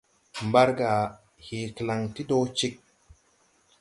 [0.47, 0.91] Mbargà
[1.45, 2.73] hee klaŋ ti dɔ ceg.